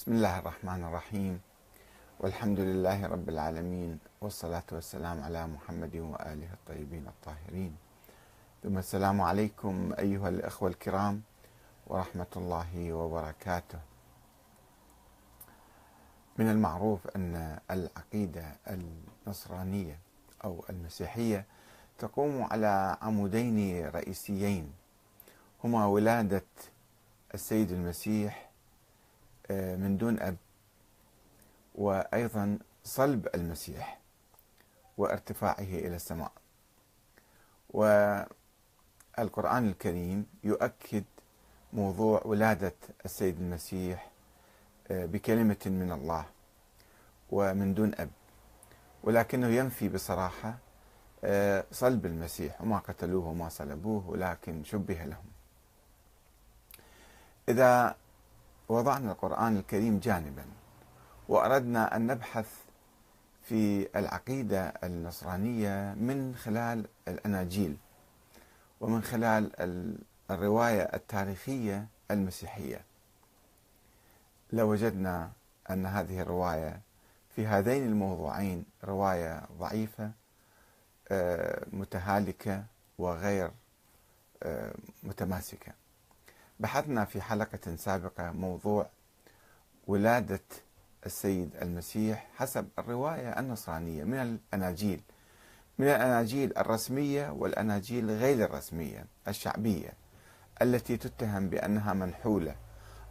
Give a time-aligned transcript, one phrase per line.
[0.00, 1.40] بسم الله الرحمن الرحيم.
[2.20, 7.76] والحمد لله رب العالمين والصلاة والسلام على محمد وآله الطيبين الطاهرين.
[8.62, 11.22] ثم السلام عليكم أيها الأخوة الكرام
[11.86, 13.78] ورحمة الله وبركاته.
[16.38, 19.98] من المعروف أن العقيدة النصرانية
[20.44, 21.44] أو المسيحية
[21.98, 24.72] تقوم على عمودين رئيسيين
[25.64, 26.48] هما ولادة
[27.34, 28.49] السيد المسيح
[29.76, 30.36] من دون أب.
[31.74, 34.00] وأيضا صلب المسيح
[34.98, 36.32] وارتفاعه إلى السماء.
[37.70, 41.04] والقرآن الكريم يؤكد
[41.72, 42.74] موضوع ولادة
[43.04, 44.10] السيد المسيح
[44.90, 46.24] آه، بكلمة من الله
[47.30, 48.10] ومن دون أب.
[49.04, 50.58] ولكنه ينفي بصراحة
[51.24, 55.24] آه، صلب المسيح وما قتلوه وما صلبوه ولكن شبه لهم.
[57.48, 57.96] إذا
[58.70, 60.44] وضعنا القرآن الكريم جانبا
[61.28, 62.46] وأردنا أن نبحث
[63.42, 67.76] في العقيدة النصرانية من خلال الأناجيل
[68.80, 69.50] ومن خلال
[70.30, 72.84] الرواية التاريخية المسيحية.
[74.52, 75.30] لوجدنا
[75.70, 76.80] أن هذه الرواية
[77.36, 80.10] في هذين الموضوعين رواية ضعيفة
[81.08, 82.64] آه، متهالكة
[82.98, 83.50] وغير
[84.42, 85.72] آه، متماسكة.
[86.60, 88.86] بحثنا في حلقة سابقة موضوع
[89.86, 90.40] ولادة
[91.06, 95.00] السيد المسيح حسب الرواية النصرانية من الأناجيل
[95.78, 99.92] من الأناجيل الرسمية والأناجيل غير الرسمية الشعبية
[100.62, 102.54] التي تتهم بأنها منحولة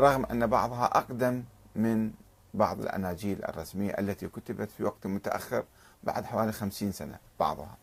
[0.00, 1.44] رغم أن بعضها أقدم
[1.76, 2.12] من
[2.54, 5.64] بعض الأناجيل الرسمية التي كتبت في وقت متأخر
[6.04, 7.76] بعد حوالي خمسين سنة بعضها.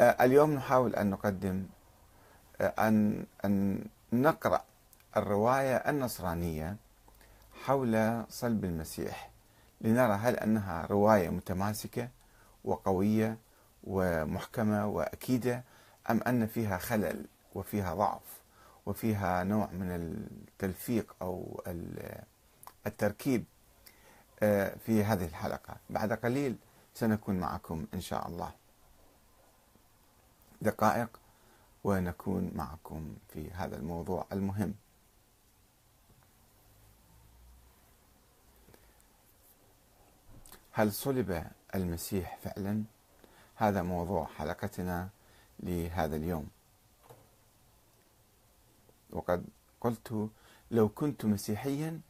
[0.00, 1.66] آه، اليوم نحاول أن نقدم
[2.64, 4.64] أن أن نقرأ
[5.16, 6.76] الرواية النصرانية
[7.64, 9.30] حول صلب المسيح
[9.80, 12.08] لنرى هل أنها رواية متماسكة
[12.64, 13.38] وقوية
[13.84, 15.64] ومحكمة وأكيدة
[16.10, 18.40] أم أن فيها خلل وفيها ضعف
[18.86, 21.62] وفيها نوع من التلفيق أو
[22.86, 23.44] التركيب
[24.42, 25.76] آه، في هذه الحلقة.
[25.90, 26.56] بعد قليل
[26.94, 28.50] سنكون معكم إن شاء الله.
[30.62, 31.08] دقائق.
[31.84, 34.74] ونكون معكم في هذا الموضوع المهم.
[40.72, 42.84] هل صلب المسيح فعلا؟
[43.56, 45.08] هذا موضوع حلقتنا
[45.60, 46.48] لهذا اليوم.
[49.10, 49.44] وقد
[49.80, 50.28] قلت
[50.70, 52.00] لو كنت مسيحيا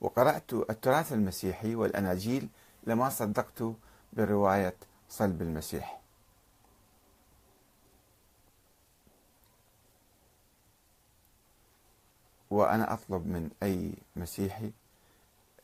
[0.00, 2.48] وقرأت التراث المسيحي والأناجيل
[2.86, 3.62] لما صدقت
[4.12, 4.76] برواية
[5.08, 5.99] صلب المسيح.
[12.50, 14.72] وأنا أطلب من أي مسيحي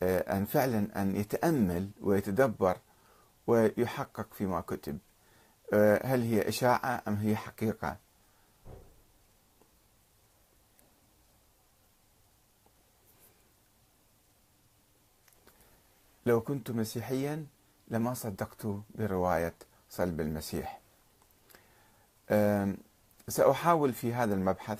[0.03, 2.77] آه، أن فعلا أن يتأمل ويتدبر
[3.47, 4.97] ويحقق فيما كتب.
[5.73, 7.97] آه، هل هي إشاعة أم هي حقيقة؟
[16.25, 17.45] لو كنت مسيحيا
[17.87, 19.53] لما صدقت برواية
[19.89, 20.79] صلب المسيح.
[23.27, 24.79] سأحاول في هذا المبحث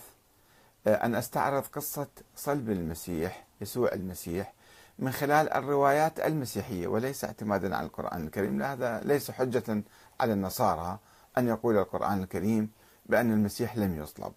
[0.93, 4.53] أن أستعرض قصة صلب المسيح يسوع المسيح
[4.99, 8.63] من خلال الروايات المسيحية وليس اعتمادا على القرآن الكريم.
[8.63, 9.83] هذا ليس حجة
[10.19, 10.99] على النصارى
[11.37, 12.69] أن يقول القرآن الكريم
[13.05, 14.33] بأن المسيح لم يصلب.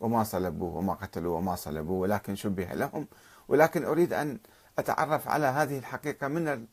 [0.00, 3.06] وما صلبوه وما قتلوه وما صلبوه ولكن شبه لهم.
[3.48, 4.38] ولكن أريد أن
[4.78, 6.66] أتعرف على هذه الحقيقة من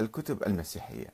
[0.00, 1.08] الكتب المسيحية.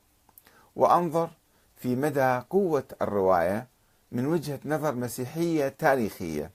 [0.76, 1.30] وأنظر
[1.76, 3.66] في مدى قوة الرواية
[4.12, 6.50] من وجهة نظر مسيحية تاريخية.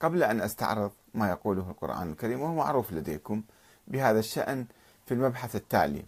[0.00, 3.42] قبل أن أستعرض ما يقوله القرآن الكريم وهو معروف لديكم
[3.88, 4.66] بهذا الشأن
[5.06, 6.04] في المبحث التالي.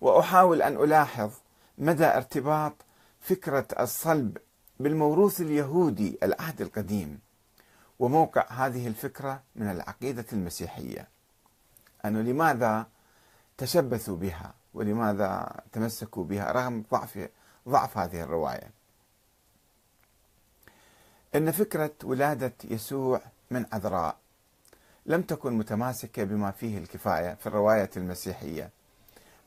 [0.00, 1.30] وأحاول أن ألاحظ
[1.78, 2.72] مدى ارتباط
[3.20, 4.38] فكرة الصلب
[4.80, 7.20] بالموروث اليهودي العهد القديم
[7.98, 11.08] وموقع هذه الفكرة من العقيدة المسيحية.
[12.04, 12.86] أنه لماذا
[13.58, 17.28] تشبثوا بها ولماذا تمسكوا بها رغم ضعف
[17.68, 18.75] ضعف هذه الرواية؟
[21.36, 24.16] أن فكرة ولادة يسوع من عذراء
[25.06, 28.70] لم تكن متماسكة بما فيه الكفاية في الرواية المسيحية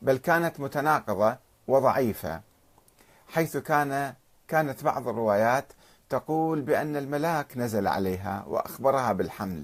[0.02, 1.38] بل كانت متناقضة
[1.68, 2.42] وضعيفة
[3.28, 4.14] حيث كان
[4.48, 5.66] كانت بعض الروايات
[6.10, 9.64] تقول بأن الملاك نزل عليها وأخبرها بالحمل.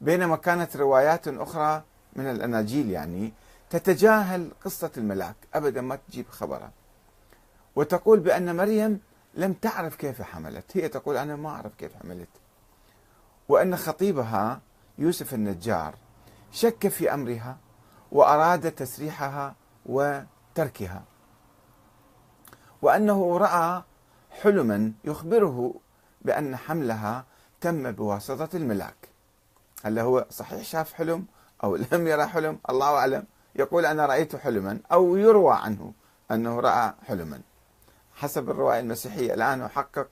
[0.00, 1.82] بينما كانت روايات أخرى
[2.16, 3.32] من الأناجيل يعني
[3.70, 6.70] تتجاهل قصة الملاك أبدا ما تجيب خبرها.
[7.76, 9.00] وتقول بأن مريم
[9.34, 10.76] لم تعرف كيف حملت.
[10.76, 12.28] هي تقول أنا ما أعرف كيف حملت.
[13.48, 14.60] وأن خطيبها
[14.98, 15.94] يوسف النجار
[16.52, 17.56] شك في أمرها
[18.12, 19.54] وأراد تسريحها
[19.86, 21.04] وتركها.
[22.82, 23.82] وأنه رأى
[24.30, 25.74] حلما يخبره
[26.22, 27.24] بأن حملها
[27.60, 29.08] تم بواسطة الملاك.
[29.84, 31.26] هل هو صحيح شاف حلم
[31.64, 33.24] أو لم يرى حلم؟ الله أعلم.
[33.56, 35.92] يقول أنا رأيت حلما أو يروى عنه
[36.30, 37.40] أنه رأى حلما.
[38.22, 39.34] حسب الرواية المسيحية.
[39.34, 40.08] الآن أحقق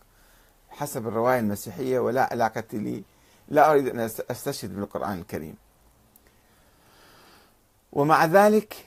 [0.71, 3.03] حسب الرواية المسيحية ولا علاقه لي
[3.49, 5.57] لا أريد أن أستشهد بالقرآن الكريم.
[7.93, 8.87] ومع ذلك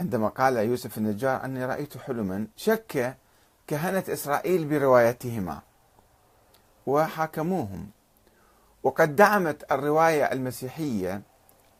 [0.00, 3.16] عندما قال يوسف النجار أني رأيت حلما شك
[3.66, 5.60] كهنة إسرائيل بروايتهما
[6.86, 7.90] وحاكموهم.
[8.82, 11.22] وقد دعمت الرواية المسيحية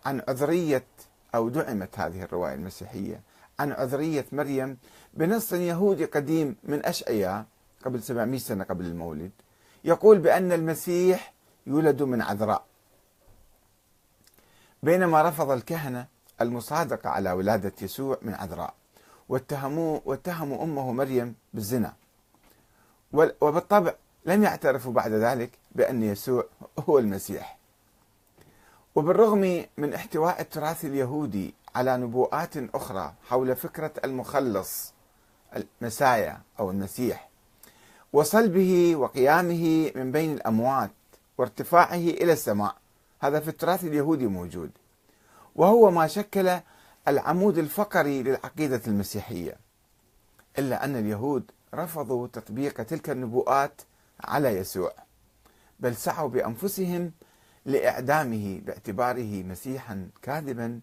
[0.06, 0.86] عن عذرية
[1.34, 3.20] أو دعمت هذه الرواية المسيحية
[3.60, 4.78] عن عذرية مريم
[5.14, 7.44] بنص يهودي قديم من أشعياء
[7.84, 9.30] قبل 700 سنة قبل المولد
[9.84, 11.32] يقول بأن المسيح
[11.66, 12.64] يولد من عذراء.
[14.82, 16.06] بينما رفض الكهنة
[16.40, 18.74] المصادقة على ولادة يسوع من عذراء
[19.28, 21.94] واتهموا واتهموا أمه مريم بالزنا.
[23.40, 23.94] وبالطبع
[24.26, 26.44] لم يعترفوا بعد ذلك بأن يسوع
[26.88, 27.57] هو المسيح.
[28.94, 34.92] وبالرغم من احتواء التراث اليهودي على نبوءات أخرى حول فكرة المخلص
[35.56, 37.28] المسايا أو المسيح
[38.12, 40.90] وصلبه وقيامه من بين الأموات
[41.38, 42.76] وارتفاعه إلى السماء
[43.20, 44.70] هذا في التراث اليهودي موجود.
[45.56, 46.60] وهو ما شكل
[47.08, 49.56] العمود الفقري للعقيدة المسيحية
[50.58, 53.80] إلا أن اليهود رفضوا تطبيق تلك النبوءات
[54.24, 54.92] على يسوع
[55.80, 57.12] بل سعوا بأنفسهم
[57.66, 60.80] لإعدامه باعتباره مسيحا كاذبا